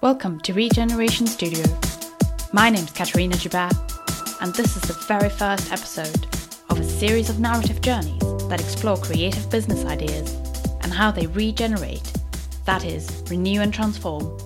Welcome 0.00 0.38
to 0.42 0.52
Regeneration 0.52 1.26
Studio. 1.26 1.64
My 2.52 2.70
name's 2.70 2.92
Katerina 2.92 3.34
Joubert, 3.34 3.74
and 4.40 4.54
this 4.54 4.76
is 4.76 4.82
the 4.82 4.92
very 5.08 5.28
first 5.28 5.72
episode 5.72 6.24
of 6.70 6.78
a 6.78 6.84
series 6.84 7.28
of 7.28 7.40
narrative 7.40 7.80
journeys 7.80 8.20
that 8.48 8.60
explore 8.60 8.96
creative 8.96 9.50
business 9.50 9.84
ideas 9.84 10.34
and 10.82 10.92
how 10.92 11.10
they 11.10 11.26
regenerate, 11.26 12.12
that 12.64 12.84
is, 12.84 13.24
renew 13.28 13.60
and 13.60 13.74
transform, 13.74 14.38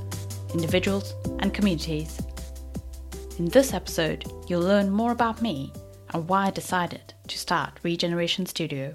individuals 0.54 1.12
and 1.40 1.52
communities. 1.52 2.18
In 3.38 3.44
this 3.50 3.74
episode, 3.74 4.24
you'll 4.48 4.62
learn 4.62 4.88
more 4.88 5.12
about 5.12 5.42
me 5.42 5.70
and 6.14 6.26
why 6.30 6.46
I 6.46 6.50
decided 6.50 7.12
to 7.28 7.36
start 7.36 7.78
Regeneration 7.82 8.46
Studio. 8.46 8.94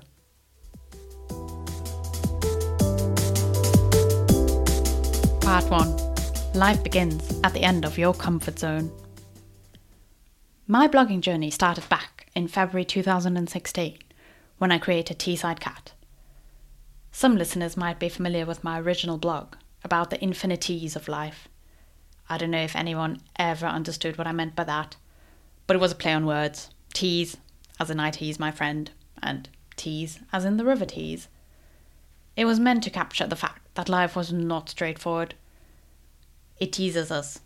Part 5.41 5.69
1 5.69 6.06
Life 6.57 6.81
begins 6.83 7.39
at 7.43 7.53
the 7.53 7.61
end 7.61 7.85
of 7.85 7.99
your 7.99 8.15
comfort 8.15 8.57
zone. 8.57 8.91
My 10.65 10.87
blogging 10.87 11.21
journey 11.21 11.51
started 11.51 11.87
back 11.87 12.31
in 12.33 12.47
February 12.47 12.83
2016 12.83 13.99
when 14.57 14.71
I 14.71 14.79
created 14.79 15.19
Teesside 15.19 15.59
Cat. 15.59 15.91
Some 17.11 17.37
listeners 17.37 17.77
might 17.77 17.99
be 17.99 18.09
familiar 18.09 18.43
with 18.43 18.63
my 18.63 18.79
original 18.79 19.19
blog 19.19 19.53
about 19.83 20.09
the 20.09 20.21
infinities 20.23 20.95
of 20.95 21.07
life. 21.07 21.47
I 22.27 22.39
don't 22.39 22.49
know 22.49 22.63
if 22.63 22.75
anyone 22.75 23.21
ever 23.37 23.67
understood 23.67 24.17
what 24.17 24.25
I 24.25 24.31
meant 24.31 24.55
by 24.55 24.63
that, 24.63 24.95
but 25.67 25.75
it 25.75 25.79
was 25.79 25.91
a 25.91 25.95
play 25.95 26.13
on 26.13 26.25
words. 26.25 26.71
Tease, 26.91 27.37
as 27.79 27.91
in 27.91 27.99
I 27.99 28.09
tease 28.09 28.39
my 28.39 28.49
friend, 28.49 28.89
and 29.21 29.47
tease, 29.75 30.21
as 30.33 30.43
in 30.43 30.57
the 30.57 30.65
river 30.65 30.87
Tees. 30.87 31.27
It 32.35 32.45
was 32.45 32.59
meant 32.59 32.83
to 32.85 32.89
capture 32.89 33.27
the 33.27 33.35
fact 33.35 33.61
that 33.75 33.89
life 33.89 34.15
was 34.15 34.33
not 34.33 34.71
straightforward 34.71 35.35
it 36.59 36.73
teases 36.73 37.11
us 37.11 37.39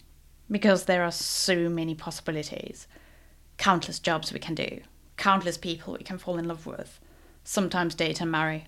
because 0.49 0.85
there 0.85 1.03
are 1.03 1.11
so 1.11 1.69
many 1.69 1.95
possibilities. 1.95 2.87
Countless 3.57 3.99
jobs 3.99 4.33
we 4.33 4.39
can 4.39 4.55
do, 4.55 4.81
countless 5.17 5.57
people 5.57 5.93
we 5.93 6.03
can 6.03 6.17
fall 6.17 6.37
in 6.37 6.47
love 6.47 6.65
with, 6.65 6.99
sometimes 7.43 7.95
date 7.95 8.21
and 8.21 8.31
marry, 8.31 8.65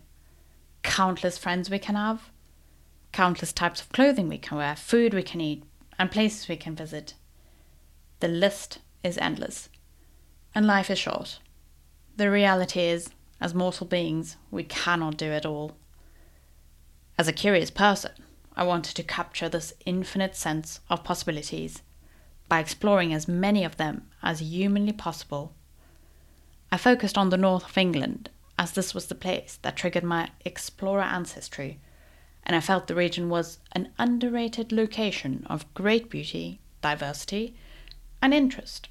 countless 0.84 1.38
friends 1.38 1.70
we 1.70 1.80
can 1.80 1.96
have, 1.96 2.30
countless 3.12 3.54
types 3.54 3.82
of 3.82 3.90
clothing 3.90 4.28
we 4.28 4.38
can 4.38 4.58
wear, 4.58 4.76
food 4.76 5.14
we 5.14 5.24
can 5.24 5.42
eat, 5.42 5.64
and 5.98 6.12
places 6.12 6.48
we 6.48 6.56
can 6.56 6.76
visit. 6.76 7.14
The 8.20 8.28
list 8.28 8.80
is 9.04 9.18
endless, 9.18 9.70
and 10.56 10.66
life 10.66 10.90
is 10.90 11.00
short. 11.00 11.40
The 12.16 12.30
reality 12.30 12.82
is, 12.82 13.10
as 13.42 13.54
mortal 13.54 13.88
beings, 13.88 14.38
we 14.52 14.64
cannot 14.64 15.18
do 15.18 15.32
it 15.32 15.46
all. 15.46 15.76
As 17.18 17.28
a 17.28 17.34
curious 17.34 17.72
person, 17.72 18.12
I 18.56 18.64
wanted 18.64 18.96
to 18.96 19.04
capture 19.04 19.50
this 19.50 19.74
infinite 19.86 20.36
sense 20.36 20.80
of 20.90 21.04
possibilities 21.04 21.82
by 22.48 22.60
exploring 22.60 23.14
as 23.14 23.28
many 23.28 23.64
of 23.64 23.78
them 23.78 24.10
as 24.22 24.40
humanly 24.40 24.94
possible. 24.94 25.54
I 26.72 26.78
focused 26.78 27.18
on 27.18 27.30
the 27.30 27.38
north 27.38 27.70
of 27.70 27.78
England 27.78 28.30
as 28.60 28.74
this 28.74 28.94
was 28.94 29.08
the 29.08 29.16
place 29.16 29.58
that 29.64 29.76
triggered 29.76 30.04
my 30.04 30.30
explorer 30.46 31.02
ancestry, 31.02 31.80
and 32.44 32.56
I 32.56 32.60
felt 32.60 32.88
the 32.88 32.96
region 32.96 33.30
was 33.30 33.60
an 33.72 33.90
underrated 33.98 34.72
location 34.72 35.46
of 35.50 35.72
great 35.74 36.10
beauty, 36.10 36.60
diversity, 36.82 37.56
and 38.22 38.34
interest. 38.34 38.90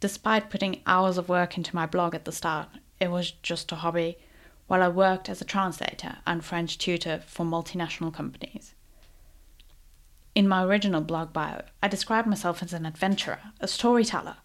Despite 0.00 0.50
putting 0.50 0.82
hours 0.86 1.18
of 1.18 1.28
work 1.28 1.56
into 1.56 1.76
my 1.76 1.86
blog 1.86 2.14
at 2.14 2.24
the 2.24 2.32
start, 2.32 2.68
it 2.98 3.10
was 3.10 3.30
just 3.30 3.70
a 3.70 3.76
hobby 3.76 4.18
while 4.72 4.82
I 4.82 4.88
worked 4.88 5.28
as 5.28 5.42
a 5.42 5.44
translator 5.44 6.16
and 6.26 6.42
French 6.42 6.78
tutor 6.78 7.22
for 7.26 7.44
multinational 7.44 8.10
companies. 8.10 8.72
In 10.34 10.48
my 10.48 10.64
original 10.64 11.02
blog 11.02 11.30
bio, 11.30 11.60
I 11.82 11.88
described 11.88 12.26
myself 12.26 12.62
as 12.62 12.72
an 12.72 12.86
adventurer, 12.86 13.40
a 13.60 13.68
storyteller, 13.68 14.36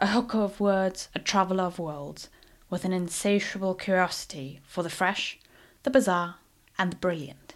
a 0.00 0.08
hooker 0.08 0.38
of 0.38 0.58
words, 0.58 1.08
a 1.14 1.20
traveller 1.20 1.62
of 1.62 1.78
worlds, 1.78 2.28
with 2.68 2.84
an 2.84 2.92
insatiable 2.92 3.74
curiosity 3.76 4.58
for 4.66 4.82
the 4.82 4.90
fresh, 4.90 5.38
the 5.84 5.90
bizarre, 5.90 6.34
and 6.76 6.90
the 6.90 6.96
brilliant. 6.96 7.54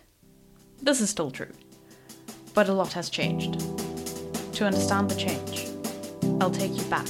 This 0.81 1.01
is 1.01 1.11
still 1.11 1.33
true, 1.33 1.51
but 2.55 2.69
a 2.69 2.73
lot 2.73 2.93
has 2.93 3.11
changed. 3.11 3.59
To 4.55 4.67
understand 4.67 5.11
the 5.11 5.17
change, 5.17 5.67
I'll 6.41 6.53
take 6.53 6.77
you 6.77 6.85
back 6.85 7.07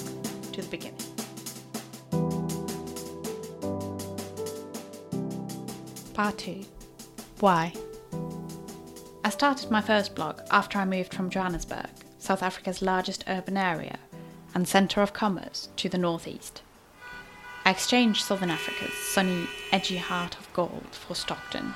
to 0.53 0.63
the 0.63 0.69
beginning. 0.71 1.10
Part 6.21 6.37
2 6.37 6.67
Why? 7.39 7.73
I 9.25 9.31
started 9.31 9.71
my 9.71 9.81
first 9.81 10.15
blog 10.15 10.43
after 10.51 10.79
I 10.79 10.85
moved 10.85 11.15
from 11.15 11.31
Johannesburg, 11.31 11.89
South 12.19 12.43
Africa's 12.43 12.83
largest 12.83 13.25
urban 13.27 13.57
area 13.57 13.99
and 14.55 14.69
centre 14.69 15.01
of 15.01 15.15
commerce, 15.15 15.71
to 15.77 15.89
the 15.89 15.97
northeast. 15.97 16.61
I 17.65 17.71
exchanged 17.71 18.23
Southern 18.23 18.51
Africa's 18.51 18.93
sunny, 18.93 19.47
edgy 19.73 19.97
heart 19.97 20.39
of 20.39 20.53
gold 20.53 20.89
for 20.91 21.15
Stockton, 21.15 21.73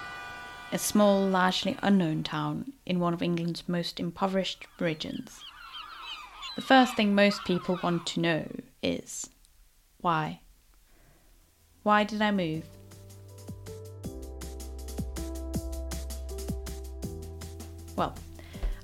a 0.73 0.77
small, 0.77 1.27
largely 1.27 1.79
unknown 1.83 2.23
town 2.23 2.75
in 2.85 3.01
one 3.01 3.15
of 3.15 3.23
England's 3.23 3.67
most 3.67 3.99
impoverished 3.99 4.67
regions. 4.79 5.43
The 6.55 6.61
first 6.61 6.97
thing 6.97 7.15
most 7.15 7.47
people 7.47 7.81
want 7.83 8.07
to 8.09 8.21
know 8.21 8.47
is 8.83 9.31
why? 10.03 10.41
Why 11.83 12.05
did 12.05 12.21
I 12.21 12.31
move? 12.31 12.65
Well, 17.97 18.15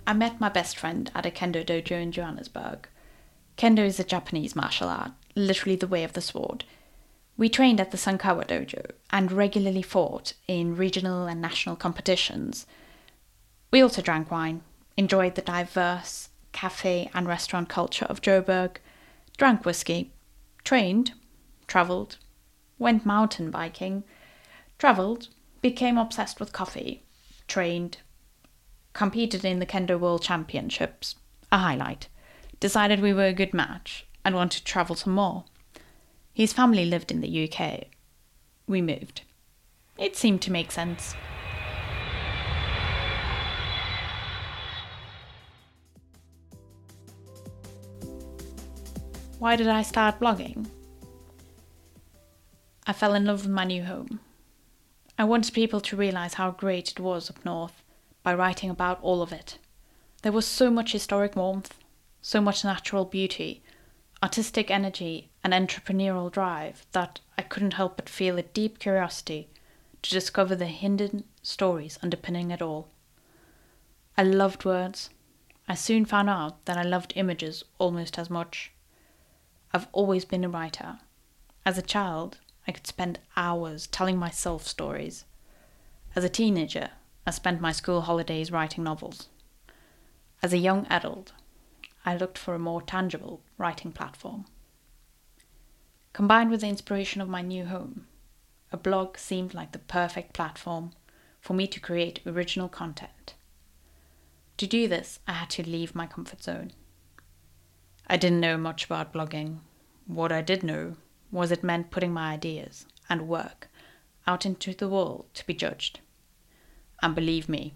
I 0.06 0.12
met 0.12 0.40
my 0.40 0.48
best 0.48 0.78
friend 0.78 1.10
at 1.14 1.26
a 1.26 1.30
kendo 1.30 1.64
dojo 1.64 2.00
in 2.00 2.12
Johannesburg. 2.12 2.88
Kendo 3.56 3.84
is 3.84 3.98
a 3.98 4.04
Japanese 4.04 4.54
martial 4.54 4.88
art, 4.88 5.12
literally 5.34 5.76
the 5.76 5.88
way 5.88 6.04
of 6.04 6.12
the 6.12 6.20
sword. 6.20 6.64
We 7.36 7.48
trained 7.48 7.80
at 7.80 7.90
the 7.90 7.96
Sankawa 7.96 8.46
dojo 8.46 8.92
and 9.10 9.32
regularly 9.32 9.82
fought 9.82 10.34
in 10.46 10.76
regional 10.76 11.26
and 11.26 11.40
national 11.40 11.76
competitions. 11.76 12.66
We 13.70 13.80
also 13.80 14.02
drank 14.02 14.30
wine, 14.30 14.62
enjoyed 14.96 15.34
the 15.34 15.42
diverse 15.42 16.28
cafe 16.52 17.10
and 17.14 17.26
restaurant 17.26 17.68
culture 17.68 18.04
of 18.06 18.22
Joburg, 18.22 18.76
drank 19.36 19.64
whiskey, 19.64 20.12
trained, 20.64 21.12
travelled, 21.66 22.16
went 22.78 23.06
mountain 23.06 23.50
biking, 23.50 24.04
travelled, 24.78 25.28
became 25.62 25.98
obsessed 25.98 26.40
with 26.40 26.52
coffee, 26.52 27.02
trained, 27.48 27.98
competed 28.92 29.44
in 29.44 29.58
the 29.58 29.66
Kendo 29.66 29.98
World 29.98 30.22
Championships, 30.22 31.16
a 31.52 31.58
highlight, 31.58 32.08
decided 32.58 33.00
we 33.00 33.12
were 33.12 33.26
a 33.26 33.32
good 33.32 33.54
match, 33.54 34.06
and 34.24 34.34
wanted 34.34 34.58
to 34.58 34.64
travel 34.64 34.96
some 34.96 35.14
more. 35.14 35.44
His 36.32 36.52
family 36.52 36.84
lived 36.84 37.10
in 37.10 37.20
the 37.20 37.50
UK. 37.50 37.86
We 38.66 38.82
moved. 38.82 39.22
It 39.98 40.16
seemed 40.16 40.42
to 40.42 40.52
make 40.52 40.70
sense. 40.70 41.14
Why 49.38 49.56
did 49.56 49.68
I 49.68 49.82
start 49.82 50.20
blogging? 50.20 50.66
I 52.86 52.92
fell 52.92 53.14
in 53.14 53.24
love 53.24 53.42
with 53.42 53.52
my 53.52 53.64
new 53.64 53.84
home. 53.84 54.20
I 55.18 55.24
wanted 55.24 55.54
people 55.54 55.80
to 55.82 55.96
realize 55.96 56.34
how 56.34 56.50
great 56.50 56.92
it 56.92 57.00
was 57.00 57.30
up 57.30 57.44
north 57.44 57.79
by 58.22 58.34
writing 58.34 58.70
about 58.70 59.00
all 59.02 59.22
of 59.22 59.32
it. 59.32 59.58
There 60.22 60.32
was 60.32 60.46
so 60.46 60.70
much 60.70 60.92
historic 60.92 61.36
warmth, 61.36 61.74
so 62.20 62.40
much 62.40 62.64
natural 62.64 63.04
beauty, 63.04 63.62
artistic 64.22 64.70
energy, 64.70 65.30
and 65.42 65.52
entrepreneurial 65.52 66.30
drive 66.30 66.84
that 66.92 67.20
I 67.38 67.42
couldn't 67.42 67.74
help 67.74 67.96
but 67.96 68.08
feel 68.08 68.38
a 68.38 68.42
deep 68.42 68.78
curiosity 68.78 69.48
to 70.02 70.10
discover 70.10 70.54
the 70.54 70.66
hidden 70.66 71.24
stories 71.42 71.98
underpinning 72.02 72.50
it 72.50 72.60
all. 72.60 72.88
I 74.16 74.22
loved 74.22 74.64
words. 74.64 75.10
I 75.68 75.74
soon 75.74 76.04
found 76.04 76.28
out 76.28 76.64
that 76.66 76.76
I 76.76 76.82
loved 76.82 77.14
images 77.16 77.64
almost 77.78 78.18
as 78.18 78.28
much. 78.28 78.72
I've 79.72 79.88
always 79.92 80.24
been 80.24 80.44
a 80.44 80.48
writer. 80.48 80.98
As 81.64 81.78
a 81.78 81.82
child, 81.82 82.38
I 82.66 82.72
could 82.72 82.86
spend 82.86 83.20
hours 83.36 83.86
telling 83.86 84.18
myself 84.18 84.66
stories. 84.66 85.24
As 86.14 86.24
a 86.24 86.28
teenager, 86.28 86.90
I 87.30 87.32
spent 87.32 87.60
my 87.60 87.70
school 87.70 88.00
holidays 88.00 88.50
writing 88.50 88.82
novels. 88.82 89.28
As 90.42 90.52
a 90.52 90.58
young 90.58 90.84
adult, 90.88 91.30
I 92.04 92.16
looked 92.16 92.36
for 92.36 92.56
a 92.56 92.58
more 92.58 92.82
tangible 92.82 93.40
writing 93.56 93.92
platform. 93.92 94.46
Combined 96.12 96.50
with 96.50 96.62
the 96.62 96.66
inspiration 96.66 97.20
of 97.20 97.28
my 97.28 97.40
new 97.40 97.66
home, 97.66 98.08
a 98.72 98.76
blog 98.76 99.16
seemed 99.16 99.54
like 99.54 99.70
the 99.70 99.78
perfect 99.78 100.32
platform 100.32 100.90
for 101.40 101.54
me 101.54 101.68
to 101.68 101.78
create 101.78 102.18
original 102.26 102.68
content. 102.68 103.34
To 104.56 104.66
do 104.66 104.88
this, 104.88 105.20
I 105.28 105.34
had 105.34 105.50
to 105.50 105.62
leave 105.62 105.94
my 105.94 106.08
comfort 106.08 106.42
zone. 106.42 106.72
I 108.08 108.16
didn't 108.16 108.40
know 108.40 108.56
much 108.56 108.86
about 108.86 109.12
blogging. 109.12 109.58
What 110.08 110.32
I 110.32 110.42
did 110.42 110.64
know 110.64 110.96
was 111.30 111.52
it 111.52 111.62
meant 111.62 111.92
putting 111.92 112.12
my 112.12 112.32
ideas 112.32 112.86
and 113.08 113.28
work 113.28 113.68
out 114.26 114.44
into 114.44 114.74
the 114.74 114.88
world 114.88 115.26
to 115.34 115.46
be 115.46 115.54
judged. 115.54 116.00
And 117.02 117.14
believe 117.14 117.48
me, 117.48 117.74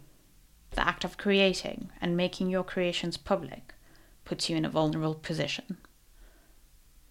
the 0.72 0.86
act 0.86 1.04
of 1.04 1.16
creating 1.16 1.90
and 2.00 2.16
making 2.16 2.50
your 2.50 2.64
creations 2.64 3.16
public 3.16 3.74
puts 4.24 4.48
you 4.48 4.56
in 4.56 4.64
a 4.64 4.70
vulnerable 4.70 5.14
position. 5.14 5.78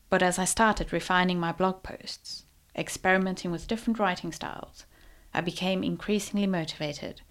But 0.10 0.21
as 0.21 0.38
I 0.38 0.45
started 0.45 0.94
refining 0.94 1.39
my 1.39 1.51
blog 1.51 1.81
posts, 1.81 2.45
experimenting 2.75 3.51
with 3.51 3.68
different 3.68 4.00
writing 4.00 4.31
styles, 4.31 4.86
I 5.33 5.42
became 5.42 5.83
increasingly 5.83 6.45
motivated 6.45 7.21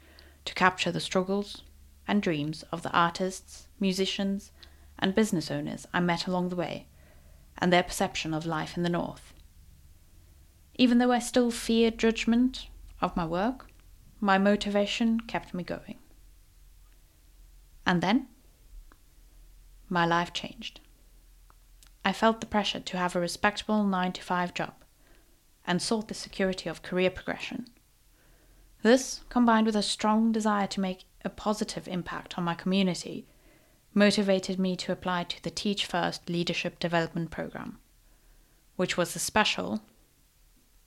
to 0.44 0.54
capture 0.54 0.90
the 0.90 1.00
struggles 1.00 1.62
and 2.08 2.20
dreams 2.22 2.64
of 2.72 2.82
the 2.82 2.90
artists, 2.90 3.68
musicians, 3.78 4.50
and 4.98 5.14
business 5.14 5.50
owners 5.50 5.86
I 5.92 6.00
met 6.00 6.26
along 6.26 6.48
the 6.48 6.56
way, 6.56 6.88
and 7.58 7.72
their 7.72 7.82
perception 7.82 8.34
of 8.34 8.46
life 8.46 8.76
in 8.76 8.82
the 8.82 8.88
North. 8.88 9.32
Even 10.74 10.98
though 10.98 11.12
I 11.12 11.18
still 11.18 11.50
feared 11.50 11.98
judgment 11.98 12.66
of 13.00 13.16
my 13.16 13.24
work, 13.24 13.70
my 14.22 14.38
motivation 14.38 15.18
kept 15.18 15.52
me 15.52 15.64
going. 15.64 15.98
And 17.84 18.00
then, 18.00 18.28
my 19.88 20.06
life 20.06 20.32
changed. 20.32 20.78
I 22.04 22.12
felt 22.12 22.40
the 22.40 22.46
pressure 22.46 22.78
to 22.78 22.96
have 22.96 23.16
a 23.16 23.20
respectable 23.20 23.82
9 23.82 24.12
to 24.12 24.22
5 24.22 24.54
job 24.54 24.74
and 25.66 25.82
sought 25.82 26.06
the 26.06 26.14
security 26.14 26.68
of 26.68 26.82
career 26.82 27.10
progression. 27.10 27.66
This, 28.82 29.22
combined 29.28 29.66
with 29.66 29.74
a 29.74 29.82
strong 29.82 30.30
desire 30.30 30.68
to 30.68 30.80
make 30.80 31.02
a 31.24 31.28
positive 31.28 31.88
impact 31.88 32.38
on 32.38 32.44
my 32.44 32.54
community, 32.54 33.26
motivated 33.92 34.56
me 34.56 34.76
to 34.76 34.92
apply 34.92 35.24
to 35.24 35.42
the 35.42 35.50
Teach 35.50 35.84
First 35.84 36.30
Leadership 36.30 36.78
Development 36.78 37.28
Program, 37.28 37.80
which 38.76 38.96
was 38.96 39.16
a 39.16 39.18
special, 39.18 39.82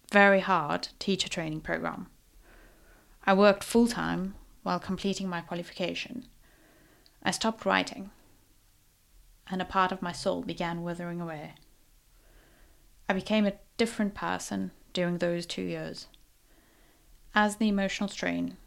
very 0.10 0.40
hard 0.40 0.88
teacher 1.00 1.28
training 1.28 1.60
program. 1.60 2.08
I 3.28 3.34
worked 3.34 3.64
full 3.64 3.88
time 3.88 4.36
while 4.62 4.80
completing 4.80 5.28
my 5.28 5.42
qualification. 5.42 6.26
I 7.24 7.32
stopped 7.32 7.66
writing, 7.66 8.12
and 9.50 9.62
a 9.62 9.66
part 9.66 9.92
of 9.92 10.02
my 10.02 10.12
soul 10.12 10.44
began 10.44 10.84
withering 10.84 11.22
away. 11.22 11.56
I 13.10 13.14
became 13.14 13.46
a 13.46 13.54
different 13.78 14.14
person 14.14 14.72
during 14.94 15.18
those 15.18 15.46
two 15.46 15.64
years. 15.64 16.08
As 17.34 17.56
the 17.56 17.68
emotional 17.68 18.10
strain, 18.10 18.58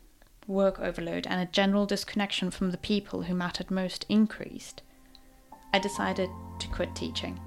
work 0.47 0.81
overload, 0.81 1.27
and 1.27 1.41
a 1.41 1.53
general 1.53 1.87
disconnection 1.87 2.51
from 2.51 2.71
the 2.71 2.79
people 2.79 3.23
who 3.23 3.35
mattered 3.35 3.71
most 3.71 4.07
increased, 4.09 4.83
I 5.73 5.79
decided 5.79 6.31
to 6.59 6.69
quit 6.69 6.95
teaching. 6.97 7.39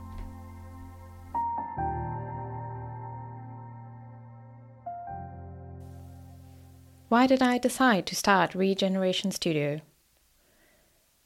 Why 7.12 7.28
did 7.28 7.42
I 7.42 7.58
decide 7.58 8.06
to 8.06 8.16
start 8.16 8.56
Regeneration 8.56 9.31
Studio? 9.31 9.81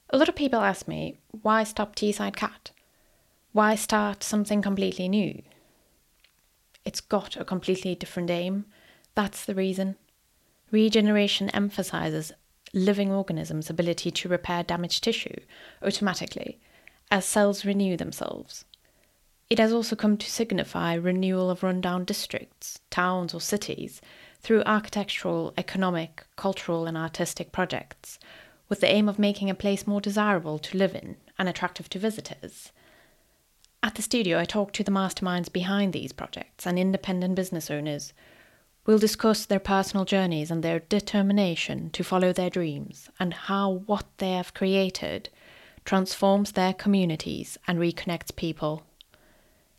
A 0.09 0.17
lot 0.17 0.27
of 0.27 0.35
people 0.35 0.59
ask 0.59 0.87
me, 0.87 1.19
why 1.43 1.63
stop 1.63 1.95
Teesside 1.95 2.35
Cat? 2.35 2.71
Why 3.51 3.75
start 3.75 4.23
something 4.23 4.63
completely 4.63 5.07
new? 5.07 5.43
It's 6.85 7.01
got 7.01 7.37
a 7.37 7.45
completely 7.45 7.93
different 7.93 8.31
aim. 8.31 8.65
That's 9.13 9.45
the 9.45 9.53
reason. 9.53 9.95
Regeneration 10.71 11.51
emphasizes 11.51 12.31
living 12.73 13.11
organisms' 13.11 13.69
ability 13.69 14.09
to 14.09 14.27
repair 14.27 14.63
damaged 14.63 15.03
tissue 15.03 15.37
automatically 15.83 16.59
as 17.11 17.25
cells 17.25 17.63
renew 17.63 17.95
themselves. 17.95 18.65
It 19.51 19.59
has 19.59 19.71
also 19.71 19.95
come 19.95 20.17
to 20.17 20.31
signify 20.31 20.95
renewal 20.95 21.51
of 21.51 21.61
rundown 21.61 22.05
districts, 22.05 22.79
towns, 22.89 23.35
or 23.35 23.39
cities 23.39 24.01
through 24.45 24.61
architectural, 24.67 25.51
economic, 25.57 26.23
cultural, 26.35 26.85
and 26.85 26.95
artistic 26.95 27.51
projects, 27.51 28.19
with 28.69 28.79
the 28.79 28.87
aim 28.87 29.09
of 29.09 29.17
making 29.17 29.49
a 29.49 29.55
place 29.55 29.87
more 29.87 29.99
desirable 29.99 30.59
to 30.59 30.77
live 30.77 30.93
in 30.93 31.17
and 31.39 31.49
attractive 31.49 31.89
to 31.89 31.97
visitors. 31.97 32.71
At 33.81 33.95
the 33.95 34.03
studio, 34.03 34.37
I 34.37 34.45
talk 34.45 34.71
to 34.73 34.83
the 34.83 34.91
masterminds 34.91 35.51
behind 35.51 35.93
these 35.93 36.11
projects 36.11 36.67
and 36.67 36.77
independent 36.77 37.33
business 37.33 37.71
owners. 37.71 38.13
We'll 38.85 38.99
discuss 38.99 39.47
their 39.47 39.59
personal 39.59 40.05
journeys 40.05 40.51
and 40.51 40.61
their 40.61 40.81
determination 40.81 41.89
to 41.89 42.03
follow 42.03 42.31
their 42.31 42.51
dreams, 42.51 43.09
and 43.19 43.33
how 43.33 43.81
what 43.87 44.05
they 44.19 44.33
have 44.33 44.53
created 44.53 45.29
transforms 45.85 46.51
their 46.51 46.75
communities 46.75 47.57
and 47.67 47.79
reconnects 47.79 48.35
people. 48.35 48.83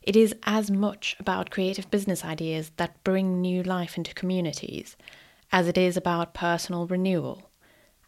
It 0.07 0.15
is 0.15 0.37
as 0.45 0.71
much 0.71 1.17
about 1.19 1.51
creative 1.51 1.91
business 1.91 2.25
ideas 2.25 2.71
that 2.77 3.03
bring 3.03 3.41
new 3.41 3.65
life 3.65 3.97
into 3.97 4.15
communities 4.15 4.97
as 5.51 5.67
it 5.67 5.77
is 5.77 5.97
about 5.97 6.33
personal 6.33 6.87
renewal 6.87 7.51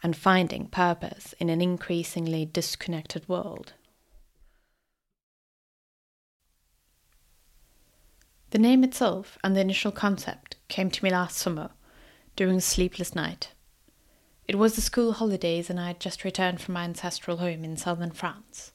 and 0.01 0.15
finding 0.15 0.67
purpose 0.67 1.33
in 1.39 1.49
an 1.49 1.61
increasingly 1.61 2.45
disconnected 2.45 3.27
world. 3.27 3.73
The 8.51 8.59
name 8.59 8.85
itself 8.85 9.37
and 9.43 9.53
the 9.53 9.61
initial 9.61 9.91
concept 9.91 10.55
came 10.69 10.89
to 10.91 11.03
me 11.03 11.09
last 11.09 11.37
summer 11.37 11.71
during 12.37 12.55
a 12.55 12.61
sleepless 12.61 13.13
night. 13.13 13.51
It 14.47 14.57
was 14.57 14.75
the 14.75 14.81
school 14.81 15.11
holidays 15.11 15.69
and 15.69 15.77
I 15.77 15.87
had 15.87 15.99
just 15.99 16.23
returned 16.23 16.61
from 16.61 16.75
my 16.75 16.85
ancestral 16.85 17.37
home 17.37 17.65
in 17.65 17.75
southern 17.75 18.11
France, 18.11 18.71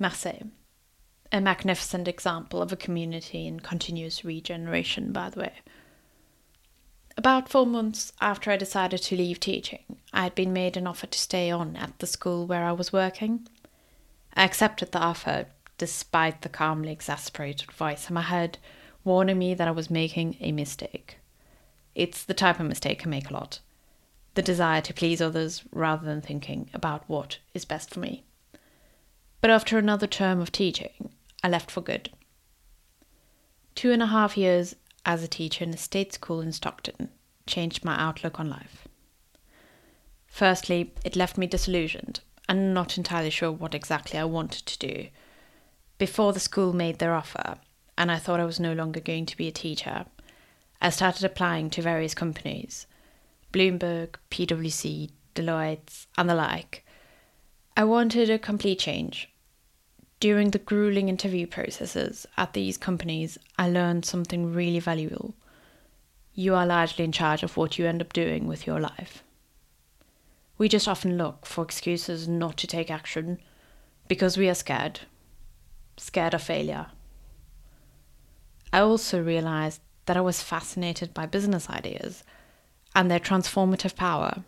Marseille 0.00 0.50
a 1.36 1.40
magnificent 1.40 2.08
example 2.08 2.62
of 2.62 2.72
a 2.72 2.76
community 2.76 3.46
in 3.46 3.60
continuous 3.60 4.24
regeneration, 4.24 5.12
by 5.12 5.30
the 5.30 5.40
way. 5.40 5.52
About 7.16 7.48
four 7.48 7.66
months 7.66 8.12
after 8.20 8.50
I 8.50 8.56
decided 8.56 9.02
to 9.02 9.16
leave 9.16 9.40
teaching, 9.40 9.98
I 10.12 10.24
had 10.24 10.34
been 10.34 10.52
made 10.52 10.76
an 10.76 10.86
offer 10.86 11.06
to 11.06 11.18
stay 11.18 11.50
on 11.50 11.76
at 11.76 11.98
the 11.98 12.06
school 12.06 12.46
where 12.46 12.64
I 12.64 12.72
was 12.72 12.92
working. 12.92 13.46
I 14.34 14.44
accepted 14.44 14.92
the 14.92 14.98
offer 14.98 15.46
despite 15.78 16.42
the 16.42 16.48
calmly 16.48 16.92
exasperated 16.92 17.70
voice 17.72 18.08
in 18.08 18.14
my 18.14 18.22
head 18.22 18.58
warning 19.04 19.38
me 19.38 19.54
that 19.54 19.68
I 19.68 19.72
was 19.72 19.90
making 19.90 20.36
a 20.40 20.52
mistake. 20.52 21.18
It's 21.94 22.24
the 22.24 22.34
type 22.34 22.58
of 22.60 22.66
mistake 22.66 23.06
I 23.06 23.08
make 23.08 23.30
a 23.30 23.34
lot 23.34 23.60
the 24.36 24.42
desire 24.42 24.82
to 24.82 24.94
please 24.94 25.20
others 25.20 25.64
rather 25.72 26.04
than 26.04 26.20
thinking 26.20 26.68
about 26.74 27.02
what 27.08 27.38
is 27.54 27.64
best 27.64 27.92
for 27.92 28.00
me. 28.00 28.22
But 29.40 29.50
after 29.50 29.78
another 29.78 30.06
term 30.06 30.40
of 30.40 30.52
teaching, 30.52 31.10
I 31.46 31.48
left 31.48 31.70
for 31.70 31.80
good. 31.80 32.10
Two 33.76 33.92
and 33.92 34.02
a 34.02 34.08
half 34.08 34.36
years 34.36 34.74
as 35.04 35.22
a 35.22 35.28
teacher 35.28 35.62
in 35.62 35.72
a 35.72 35.76
state 35.76 36.12
school 36.12 36.40
in 36.40 36.50
Stockton 36.50 37.08
changed 37.46 37.84
my 37.84 37.96
outlook 37.96 38.40
on 38.40 38.50
life. 38.50 38.88
Firstly, 40.26 40.92
it 41.04 41.14
left 41.14 41.38
me 41.38 41.46
disillusioned 41.46 42.18
and 42.48 42.74
not 42.74 42.98
entirely 42.98 43.30
sure 43.30 43.52
what 43.52 43.76
exactly 43.76 44.18
I 44.18 44.24
wanted 44.24 44.66
to 44.66 44.78
do. 44.88 45.06
Before 45.98 46.32
the 46.32 46.40
school 46.40 46.72
made 46.72 46.98
their 46.98 47.14
offer, 47.14 47.58
and 47.96 48.10
I 48.10 48.18
thought 48.18 48.40
I 48.40 48.44
was 48.44 48.58
no 48.58 48.72
longer 48.72 48.98
going 48.98 49.26
to 49.26 49.36
be 49.36 49.46
a 49.46 49.52
teacher, 49.52 50.06
I 50.82 50.90
started 50.90 51.22
applying 51.24 51.70
to 51.70 51.80
various 51.80 52.12
companies 52.12 52.88
Bloomberg, 53.52 54.16
PwC, 54.32 55.10
Deloitte, 55.36 56.06
and 56.18 56.28
the 56.28 56.34
like. 56.34 56.84
I 57.76 57.84
wanted 57.84 58.30
a 58.30 58.36
complete 58.36 58.80
change, 58.80 59.30
during 60.18 60.50
the 60.50 60.58
grueling 60.58 61.08
interview 61.08 61.46
processes 61.46 62.26
at 62.36 62.54
these 62.54 62.78
companies, 62.78 63.36
I 63.58 63.68
learned 63.68 64.04
something 64.04 64.52
really 64.52 64.80
valuable. 64.80 65.34
You 66.34 66.54
are 66.54 66.66
largely 66.66 67.04
in 67.04 67.12
charge 67.12 67.42
of 67.42 67.56
what 67.56 67.78
you 67.78 67.86
end 67.86 68.00
up 68.00 68.12
doing 68.12 68.46
with 68.46 68.66
your 68.66 68.80
life. 68.80 69.22
We 70.58 70.68
just 70.68 70.88
often 70.88 71.18
look 71.18 71.44
for 71.44 71.62
excuses 71.62 72.26
not 72.26 72.56
to 72.58 72.66
take 72.66 72.90
action 72.90 73.38
because 74.08 74.38
we 74.38 74.48
are 74.48 74.54
scared, 74.54 75.00
scared 75.98 76.32
of 76.32 76.42
failure. 76.42 76.86
I 78.72 78.80
also 78.80 79.22
realized 79.22 79.80
that 80.06 80.16
I 80.16 80.22
was 80.22 80.42
fascinated 80.42 81.12
by 81.12 81.26
business 81.26 81.68
ideas 81.68 82.24
and 82.94 83.10
their 83.10 83.20
transformative 83.20 83.96
power. 83.96 84.44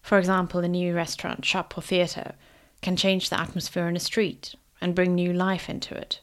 For 0.00 0.18
example, 0.18 0.60
a 0.60 0.68
new 0.68 0.94
restaurant, 0.94 1.44
shop, 1.44 1.76
or 1.76 1.82
theatre 1.82 2.34
can 2.82 2.96
change 2.96 3.28
the 3.28 3.40
atmosphere 3.40 3.88
in 3.88 3.96
a 3.96 4.00
street 4.00 4.54
and 4.80 4.94
bring 4.94 5.14
new 5.14 5.32
life 5.32 5.68
into 5.68 5.94
it. 5.94 6.20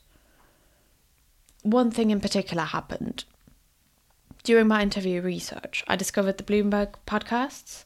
One 1.63 1.91
thing 1.91 2.11
in 2.11 2.19
particular 2.19 2.63
happened. 2.63 3.25
During 4.43 4.67
my 4.67 4.81
interview 4.81 5.21
research, 5.21 5.83
I 5.87 5.95
discovered 5.95 6.37
the 6.37 6.43
Bloomberg 6.43 6.93
podcasts. 7.05 7.83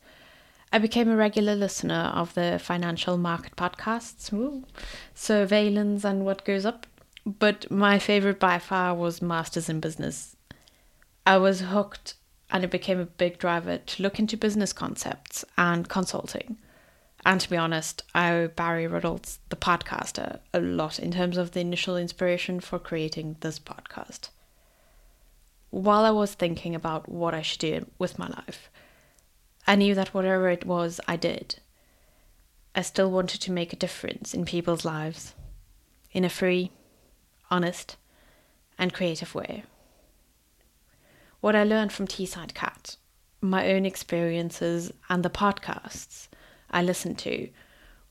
I 0.71 0.77
became 0.77 1.09
a 1.09 1.15
regular 1.15 1.55
listener 1.55 2.11
of 2.13 2.33
the 2.33 2.59
financial 2.61 3.17
market 3.17 3.55
podcasts, 3.55 4.31
Ooh. 4.31 4.63
Surveillance 5.15 6.05
and 6.05 6.23
What 6.23 6.45
Goes 6.45 6.65
Up, 6.65 6.85
but 7.25 7.69
my 7.69 7.99
favorite 7.99 8.39
by 8.39 8.59
far 8.59 8.93
was 8.93 9.21
Masters 9.21 9.69
in 9.69 9.79
Business. 9.79 10.35
I 11.25 11.37
was 11.37 11.61
hooked 11.61 12.15
and 12.51 12.63
it 12.63 12.71
became 12.71 12.99
a 12.99 13.05
big 13.05 13.37
driver 13.37 13.77
to 13.77 14.03
look 14.03 14.19
into 14.19 14.37
business 14.37 14.73
concepts 14.73 15.45
and 15.57 15.87
consulting. 15.89 16.57
And 17.23 17.39
to 17.39 17.49
be 17.49 17.57
honest, 17.57 18.03
I 18.15 18.31
owe 18.31 18.47
Barry 18.47 18.87
Ritholtz, 18.87 19.37
the 19.49 19.55
podcaster, 19.55 20.39
a 20.53 20.59
lot 20.59 20.97
in 20.99 21.11
terms 21.11 21.37
of 21.37 21.51
the 21.51 21.59
initial 21.59 21.95
inspiration 21.95 22.59
for 22.59 22.79
creating 22.79 23.37
this 23.41 23.59
podcast. 23.59 24.29
While 25.69 26.03
I 26.03 26.11
was 26.11 26.33
thinking 26.33 26.75
about 26.75 27.07
what 27.07 27.33
I 27.33 27.41
should 27.41 27.59
do 27.59 27.85
with 27.97 28.19
my 28.19 28.27
life, 28.27 28.69
I 29.67 29.71
I 29.71 29.75
knew 29.75 29.95
that 29.95 30.13
whatever 30.13 30.49
it 30.49 30.65
was 30.65 30.99
I 31.07 31.15
did, 31.15 31.59
I 32.75 32.81
still 32.81 33.11
wanted 33.11 33.39
to 33.41 33.51
make 33.51 33.71
a 33.71 33.77
difference 33.77 34.33
in 34.33 34.43
people's 34.43 34.83
lives 34.83 35.33
in 36.11 36.25
a 36.25 36.29
free, 36.29 36.71
honest, 37.49 37.95
and 38.77 38.93
creative 38.93 39.35
way. 39.35 39.63
What 41.39 41.55
I 41.55 41.63
learned 41.63 41.93
from 41.93 42.07
Teesside 42.07 42.53
Cat, 42.53 42.97
my 43.39 43.71
own 43.71 43.85
experiences, 43.85 44.91
and 45.09 45.23
the 45.23 45.29
podcasts 45.29 46.27
I 46.71 46.81
listened 46.81 47.19
to 47.19 47.49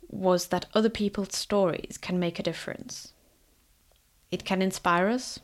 was 0.09 0.49
that 0.49 0.67
other 0.75 0.91
people's 0.91 1.37
stories 1.37 1.99
can 2.01 2.19
make 2.19 2.39
a 2.39 2.43
difference. 2.43 3.13
It 4.31 4.45
can 4.45 4.61
inspire 4.61 5.09
us, 5.09 5.41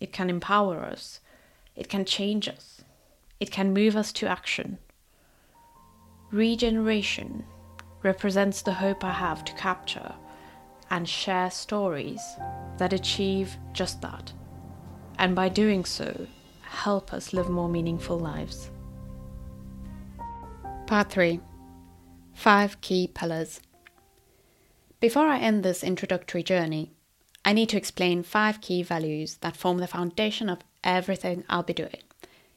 it 0.00 0.12
can 0.12 0.28
empower 0.28 0.84
us, 0.84 1.20
it 1.74 1.88
can 1.88 2.04
change 2.04 2.48
us, 2.48 2.82
it 3.40 3.50
can 3.50 3.72
move 3.72 3.96
us 3.96 4.12
to 4.14 4.26
action. 4.26 4.78
Regeneration 6.30 7.44
represents 8.02 8.62
the 8.62 8.74
hope 8.74 9.04
I 9.04 9.12
have 9.12 9.44
to 9.44 9.52
capture 9.54 10.14
and 10.90 11.08
share 11.08 11.50
stories 11.50 12.20
that 12.78 12.92
achieve 12.92 13.56
just 13.72 14.00
that, 14.02 14.32
and 15.18 15.34
by 15.34 15.48
doing 15.48 15.84
so, 15.84 16.26
help 16.60 17.12
us 17.12 17.32
live 17.32 17.48
more 17.48 17.68
meaningful 17.68 18.18
lives. 18.18 18.70
Part 20.86 21.10
3 21.10 21.40
Five 22.36 22.82
Key 22.82 23.08
Pillars. 23.08 23.60
Before 25.00 25.26
I 25.26 25.38
end 25.38 25.64
this 25.64 25.82
introductory 25.82 26.42
journey, 26.42 26.92
I 27.46 27.54
need 27.54 27.70
to 27.70 27.78
explain 27.78 28.22
five 28.22 28.60
key 28.60 28.82
values 28.82 29.36
that 29.38 29.56
form 29.56 29.78
the 29.78 29.86
foundation 29.86 30.50
of 30.50 30.60
everything 30.84 31.44
I'll 31.48 31.62
be 31.62 31.72
doing, 31.72 32.02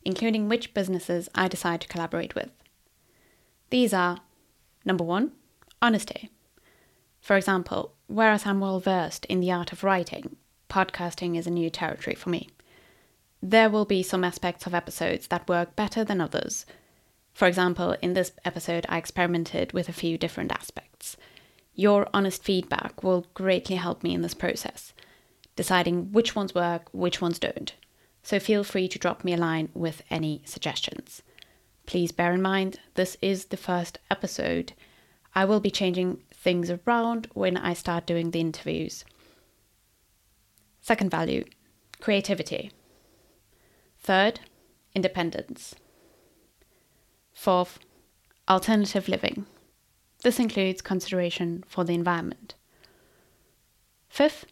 including 0.04 0.48
which 0.48 0.74
businesses 0.74 1.30
I 1.34 1.48
decide 1.48 1.80
to 1.82 1.88
collaborate 1.88 2.36
with. 2.36 2.52
These 3.70 3.94
are 3.94 4.20
number 4.84 5.06
one, 5.06 5.32
honesty. 5.82 6.30
For 7.22 7.38
example, 7.38 7.94
whereas 8.08 8.46
I'm 8.46 8.60
well 8.60 8.82
versed 8.82 9.26
in 9.26 9.40
the 9.40 9.52
art 9.52 9.72
of 9.72 9.86
writing, 9.86 10.36
podcasting 10.70 11.38
is 11.38 11.48
a 11.48 11.52
new 11.52 11.70
territory 11.70 12.18
for 12.18 12.30
me. 12.30 12.50
There 13.42 13.70
will 13.70 13.86
be 13.86 14.04
some 14.04 14.26
aspects 14.26 14.68
of 14.68 14.76
episodes 14.76 15.28
that 15.28 15.48
work 15.48 15.78
better 15.78 16.04
than 16.04 16.20
others. 16.20 16.66
For 17.34 17.48
example, 17.48 17.96
in 18.02 18.14
this 18.14 18.32
episode, 18.44 18.86
I 18.90 18.98
experimented 18.98 19.72
with 19.72 19.88
a 19.88 19.94
few 19.94 20.18
different 20.18 20.52
aspects. 20.52 21.18
Your 21.74 22.08
honest 22.14 22.44
feedback 22.44 23.04
will 23.04 23.26
greatly 23.34 23.78
help 23.78 24.04
me 24.04 24.14
in 24.14 24.22
this 24.22 24.34
process, 24.34 24.94
deciding 25.56 26.12
which 26.12 26.36
ones 26.36 26.54
work, 26.54 26.90
which 26.92 27.22
ones 27.22 27.40
don't. 27.40 27.74
So 28.24 28.40
feel 28.40 28.64
free 28.64 28.88
to 28.90 29.00
drop 29.00 29.24
me 29.24 29.34
a 29.34 29.38
line 29.38 29.70
with 29.74 30.04
any 30.10 30.42
suggestions. 30.46 31.24
Please 31.86 32.12
bear 32.12 32.34
in 32.34 32.42
mind, 32.42 32.80
this 32.96 33.18
is 33.22 33.46
the 33.46 33.58
first 33.58 33.98
episode. 34.12 34.74
I 35.34 35.46
will 35.46 35.60
be 35.60 35.72
changing 35.72 36.22
things 36.34 36.70
around 36.70 37.28
when 37.34 37.58
I 37.58 37.74
start 37.74 38.06
doing 38.06 38.32
the 38.32 38.42
interviews. 38.42 39.06
Second 40.82 41.10
value 41.12 41.46
creativity. 42.02 42.72
Third, 44.00 44.40
independence. 44.96 45.76
Fourth, 47.40 47.80
alternative 48.50 49.08
living. 49.08 49.46
This 50.24 50.40
includes 50.42 50.82
consideration 50.82 51.64
for 51.70 51.86
the 51.86 51.94
environment. 51.94 52.54
Fifth, 54.10 54.48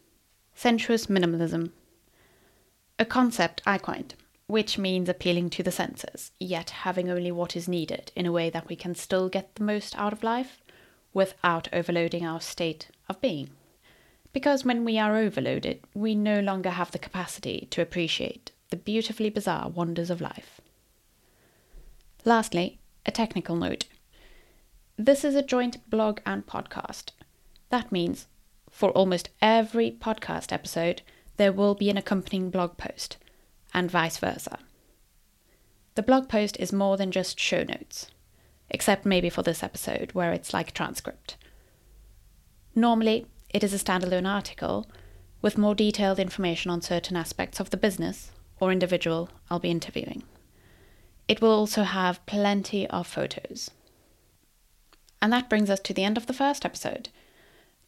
sensuous 0.54 1.04
minimalism. 1.04 1.72
A 2.98 3.04
concept 3.04 3.60
I 3.66 3.76
coined, 3.76 4.14
which 4.46 4.78
means 4.78 5.10
appealing 5.10 5.50
to 5.50 5.62
the 5.62 5.70
senses, 5.70 6.30
yet 6.40 6.70
having 6.70 7.10
only 7.10 7.30
what 7.30 7.56
is 7.56 7.68
needed 7.68 8.10
in 8.16 8.24
a 8.24 8.32
way 8.32 8.48
that 8.48 8.70
we 8.70 8.74
can 8.74 8.94
still 8.94 9.28
get 9.28 9.56
the 9.56 9.64
most 9.64 9.94
out 9.98 10.14
of 10.14 10.22
life 10.22 10.62
without 11.12 11.68
overloading 11.74 12.24
our 12.24 12.40
state 12.40 12.88
of 13.06 13.20
being. 13.20 13.50
Because 14.32 14.64
when 14.64 14.82
we 14.86 14.98
are 14.98 15.14
overloaded, 15.14 15.80
we 15.92 16.14
no 16.14 16.40
longer 16.40 16.70
have 16.70 16.92
the 16.92 16.98
capacity 16.98 17.68
to 17.70 17.82
appreciate 17.82 18.52
the 18.70 18.76
beautifully 18.76 19.28
bizarre 19.28 19.68
wonders 19.68 20.08
of 20.08 20.22
life. 20.22 20.62
Lastly, 22.24 22.77
a 23.08 23.10
technical 23.10 23.56
note. 23.56 23.86
This 24.98 25.24
is 25.24 25.34
a 25.34 25.42
joint 25.42 25.88
blog 25.88 26.20
and 26.26 26.46
podcast. 26.46 27.12
That 27.70 27.90
means 27.90 28.26
for 28.70 28.90
almost 28.90 29.30
every 29.40 29.90
podcast 29.90 30.52
episode, 30.52 31.00
there 31.38 31.52
will 31.52 31.74
be 31.74 31.88
an 31.88 31.96
accompanying 31.96 32.50
blog 32.50 32.76
post, 32.76 33.16
and 33.72 33.90
vice 33.90 34.18
versa. 34.18 34.58
The 35.94 36.02
blog 36.02 36.28
post 36.28 36.58
is 36.58 36.72
more 36.72 36.96
than 36.96 37.10
just 37.10 37.40
show 37.40 37.64
notes 37.64 38.10
except 38.70 39.06
maybe 39.06 39.30
for 39.30 39.42
this 39.42 39.62
episode 39.62 40.12
where 40.12 40.34
it's 40.34 40.52
like 40.52 40.68
a 40.68 40.72
transcript. 40.72 41.38
Normally, 42.74 43.24
it 43.48 43.64
is 43.64 43.72
a 43.72 43.78
standalone 43.82 44.28
article 44.28 44.86
with 45.40 45.56
more 45.56 45.74
detailed 45.74 46.18
information 46.18 46.70
on 46.70 46.82
certain 46.82 47.16
aspects 47.16 47.60
of 47.60 47.70
the 47.70 47.78
business 47.78 48.32
or 48.60 48.70
individual 48.70 49.30
I'll 49.48 49.58
be 49.58 49.70
interviewing. 49.70 50.24
It 51.28 51.40
will 51.40 51.52
also 51.52 51.82
have 51.82 52.24
plenty 52.26 52.86
of 52.88 53.06
photos. 53.06 53.70
And 55.20 55.32
that 55.32 55.48
brings 55.48 55.68
us 55.68 55.80
to 55.80 55.94
the 55.94 56.04
end 56.04 56.16
of 56.16 56.26
the 56.26 56.32
first 56.32 56.64
episode. 56.64 57.10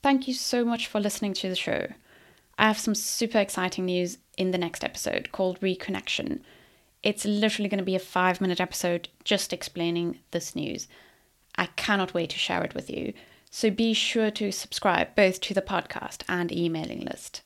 Thank 0.03 0.29
you 0.29 0.35
so 0.35 0.65
much 0.65 0.87
for 0.87 1.01
listening 1.01 1.35
to 1.35 1.49
the 1.49 1.57
show. 1.57 1.89
I 2.59 2.67
have 2.67 2.79
some 2.79 2.95
super 2.95 3.39
exciting 3.39 3.87
news 3.87 4.19
in 4.37 4.51
the 4.51 4.59
next 4.59 4.85
episode 4.85 5.33
called 5.33 5.61
Reconnection, 5.61 6.41
it's 7.03 7.25
literally 7.25 7.69
going 7.69 7.79
to 7.79 7.85
be 7.85 7.95
a 7.95 8.01
five 8.01 8.41
minute 8.41 8.61
episode 8.61 9.09
just 9.25 9.53
explaining 9.53 10.19
this 10.33 10.55
news. 10.55 10.87
I 11.57 11.67
cannot 11.67 12.15
wait 12.15 12.31
to 12.31 12.39
share 12.39 12.63
it 12.63 12.75
with 12.75 12.91
you. 12.91 13.15
So 13.51 13.71
be 13.71 13.95
sure 13.95 14.31
to 14.33 14.53
subscribe 14.53 15.15
both 15.17 15.41
to 15.43 15.55
the 15.55 15.63
podcast 15.63 16.23
and 16.29 16.53
emailing 16.53 17.01
list. 17.01 17.43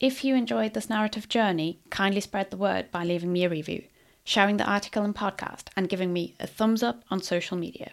If 0.00 0.24
you 0.24 0.34
enjoyed 0.34 0.74
this 0.74 0.88
narrative 0.88 1.28
journey, 1.28 1.80
kindly 1.90 2.20
spread 2.20 2.50
the 2.50 2.56
word 2.56 2.90
by 2.90 3.04
leaving 3.04 3.32
me 3.32 3.44
a 3.44 3.48
review, 3.48 3.84
sharing 4.30 4.58
the 4.58 4.70
article 4.70 5.02
and 5.02 5.12
podcast, 5.12 5.64
and 5.74 5.88
giving 5.88 6.12
me 6.12 6.36
a 6.38 6.46
thumbs 6.46 6.84
up 6.84 7.02
on 7.10 7.20
social 7.20 7.56
media. 7.56 7.90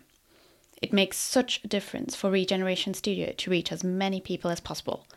It 0.84 0.94
makes 0.94 1.18
such 1.18 1.64
a 1.64 1.68
difference 1.68 2.16
for 2.16 2.30
Regeneration 2.30 2.94
Studio 2.94 3.34
to 3.36 3.50
reach 3.50 3.72
as 3.72 3.84
many 3.84 4.22
people 4.22 4.52
as 4.52 4.60
possible, 4.60 5.08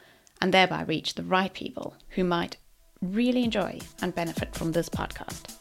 and 0.41 0.55
thereby 0.55 0.83
reach 0.83 1.17
the 1.17 1.23
right 1.23 1.53
people 1.53 1.95
who 2.09 2.25
might 2.25 2.57
really 3.03 3.45
enjoy 3.45 3.79
and 4.01 4.15
benefit 4.15 4.55
from 4.55 4.73
this 4.73 4.89
podcast. 4.89 5.55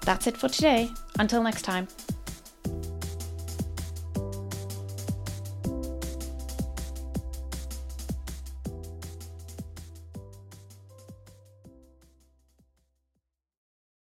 That's 0.00 0.26
it 0.26 0.36
for 0.36 0.48
today. 0.48 0.90
Until 1.20 1.44
next 1.44 1.62
time. 1.62 1.86